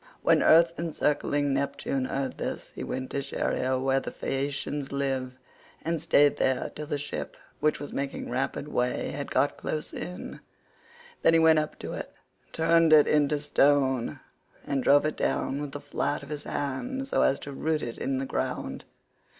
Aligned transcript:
When 0.23 0.41
earth 0.41 0.79
encircling 0.79 1.53
Neptune 1.53 2.05
heard 2.05 2.39
this 2.39 2.71
he 2.73 2.83
went 2.83 3.11
to 3.11 3.21
Scheria 3.21 3.77
where 3.77 3.99
the 3.99 4.09
Phaeacians 4.09 4.91
live, 4.91 5.33
and 5.85 6.01
stayed 6.01 6.37
there 6.37 6.71
till 6.75 6.87
the 6.87 6.97
ship, 6.97 7.37
which 7.59 7.79
was 7.79 7.93
making 7.93 8.27
rapid 8.31 8.67
way, 8.67 9.11
had 9.11 9.29
got 9.29 9.57
close 9.57 9.93
in. 9.93 10.39
Then 11.21 11.33
he 11.35 11.39
went 11.39 11.59
up 11.59 11.77
to 11.77 11.93
it, 11.93 12.11
turned 12.51 12.93
it 12.93 13.05
into 13.05 13.37
stone, 13.37 14.19
and 14.65 14.83
drove 14.83 15.05
it 15.05 15.17
down 15.17 15.61
with 15.61 15.71
the 15.71 15.79
flat 15.79 16.23
of 16.23 16.29
his 16.29 16.45
hand 16.45 17.07
so 17.07 17.21
as 17.21 17.39
to 17.41 17.51
root 17.51 17.83
it 17.83 17.99
in 17.99 18.17
the 18.17 18.25
ground. 18.25 18.85